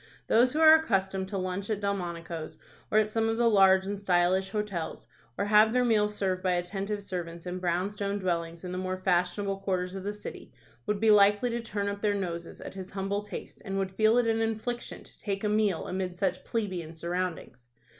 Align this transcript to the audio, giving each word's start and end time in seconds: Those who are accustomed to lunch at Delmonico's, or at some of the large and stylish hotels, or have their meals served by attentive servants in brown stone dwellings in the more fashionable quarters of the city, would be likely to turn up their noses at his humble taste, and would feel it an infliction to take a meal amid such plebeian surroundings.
Those 0.25 0.53
who 0.53 0.59
are 0.59 0.73
accustomed 0.73 1.27
to 1.27 1.37
lunch 1.37 1.69
at 1.69 1.79
Delmonico's, 1.79 2.57
or 2.89 2.97
at 2.97 3.07
some 3.07 3.29
of 3.29 3.37
the 3.37 3.47
large 3.47 3.85
and 3.85 3.99
stylish 3.99 4.49
hotels, 4.49 5.05
or 5.37 5.45
have 5.45 5.73
their 5.73 5.85
meals 5.85 6.15
served 6.15 6.41
by 6.41 6.53
attentive 6.53 7.03
servants 7.03 7.45
in 7.45 7.59
brown 7.59 7.91
stone 7.91 8.17
dwellings 8.17 8.63
in 8.63 8.71
the 8.71 8.79
more 8.79 8.97
fashionable 8.97 9.57
quarters 9.57 9.93
of 9.93 10.03
the 10.03 10.11
city, 10.11 10.51
would 10.87 10.99
be 10.99 11.11
likely 11.11 11.51
to 11.51 11.61
turn 11.61 11.87
up 11.87 12.01
their 12.01 12.15
noses 12.15 12.59
at 12.61 12.73
his 12.73 12.89
humble 12.93 13.21
taste, 13.21 13.61
and 13.63 13.77
would 13.77 13.91
feel 13.91 14.17
it 14.17 14.25
an 14.25 14.41
infliction 14.41 15.03
to 15.03 15.19
take 15.19 15.43
a 15.43 15.47
meal 15.47 15.85
amid 15.85 16.15
such 16.15 16.43
plebeian 16.43 16.95
surroundings. 16.95 17.67